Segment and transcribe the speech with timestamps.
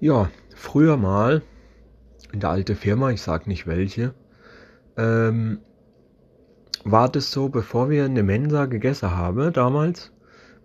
[0.00, 1.42] Ja, früher mal
[2.32, 4.14] in der alten Firma, ich sag nicht welche,
[4.96, 5.58] ähm,
[6.84, 10.12] war das so, bevor wir eine Mensa gegessen haben damals,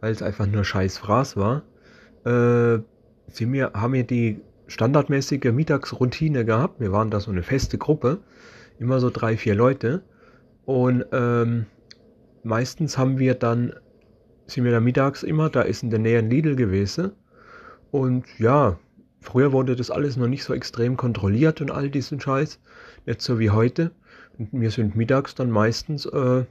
[0.01, 1.63] weil es einfach nur scheiß Fraß war,
[2.25, 2.83] äh,
[3.27, 6.79] sind wir, haben wir die standardmäßige Mittagsroutine gehabt.
[6.79, 8.19] Wir waren da so eine feste Gruppe,
[8.77, 10.03] immer so drei, vier Leute.
[10.65, 11.65] Und ähm,
[12.43, 13.73] meistens haben wir dann,
[14.45, 17.13] sind wir da mittags immer, da ist in der Nähe ein Lidl gewesen.
[17.89, 18.77] Und ja,
[19.23, 22.59] früher wurde das alles noch nicht so extrem kontrolliert und all diesen Scheiß.
[23.05, 23.91] Nicht so wie heute.
[24.37, 26.45] Und wir sind mittags dann meistens äh,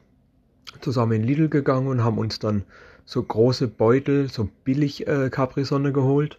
[0.81, 2.65] zusammen in Lidl gegangen und haben uns dann
[3.05, 6.39] so große Beutel, so billig äh, Capri-Sonne geholt.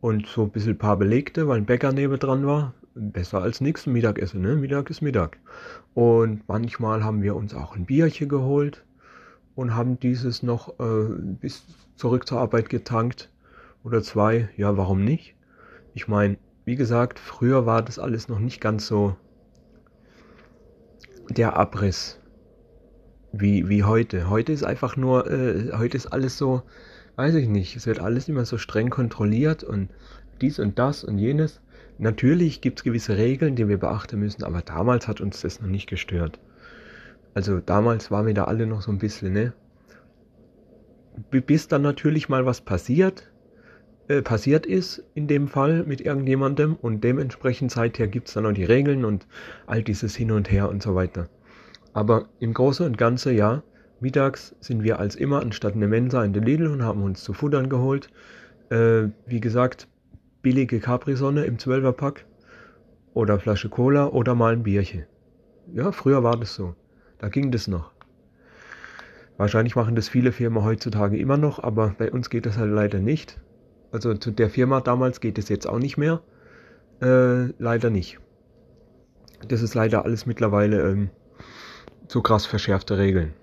[0.00, 2.74] Und so ein bisschen paar belegte, weil ein Bäcker dran war.
[2.94, 4.56] Besser als nichts, Mittagessen, ne?
[4.56, 5.38] Mittag ist Mittag.
[5.94, 8.84] Und manchmal haben wir uns auch ein Bierchen geholt
[9.54, 11.08] und haben dieses noch äh,
[11.40, 11.64] bis
[11.96, 13.28] zurück zur Arbeit getankt.
[13.82, 15.34] Oder zwei, ja, warum nicht?
[15.94, 19.16] Ich meine, wie gesagt, früher war das alles noch nicht ganz so
[21.30, 22.20] der Abriss
[23.32, 24.30] wie, wie heute.
[24.30, 26.62] Heute ist einfach nur, äh, heute ist alles so,
[27.16, 29.90] weiß ich nicht, es wird alles immer so streng kontrolliert und
[30.40, 31.60] dies und das und jenes.
[31.98, 35.68] Natürlich gibt es gewisse Regeln, die wir beachten müssen, aber damals hat uns das noch
[35.68, 36.38] nicht gestört.
[37.34, 39.52] Also damals waren wir da alle noch so ein bisschen, ne?
[41.30, 43.30] Bis dann natürlich mal was passiert,
[44.08, 48.52] äh, passiert ist in dem Fall mit irgendjemandem und dementsprechend seither gibt es dann noch
[48.52, 49.26] die Regeln und
[49.66, 51.28] all dieses Hin und Her und so weiter.
[51.92, 53.62] Aber im Großen und Ganzen ja,
[54.00, 57.32] mittags sind wir als immer anstatt eine Mensa in der Lidl und haben uns zu
[57.32, 58.08] futtern geholt.
[58.70, 59.88] Äh, wie gesagt,
[60.42, 62.24] billige Capri-Sonne im 12er-Pack
[63.14, 65.04] oder Flasche Cola oder mal ein Bierchen.
[65.74, 66.74] Ja, früher war das so.
[67.18, 67.90] Da ging das noch.
[69.36, 73.00] Wahrscheinlich machen das viele Firmen heutzutage immer noch, aber bei uns geht das halt leider
[73.00, 73.38] nicht.
[73.90, 76.20] Also zu der Firma damals geht es jetzt auch nicht mehr.
[77.00, 78.18] Äh, leider nicht.
[79.46, 81.10] Das ist leider alles mittlerweile ähm,
[82.08, 83.34] zu krass verschärfte Regeln.